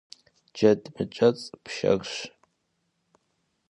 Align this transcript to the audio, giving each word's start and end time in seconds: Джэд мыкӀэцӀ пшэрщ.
Джэд 0.55 0.81
мыкӀэцӀ 0.93 1.45
пшэрщ. 1.63 2.13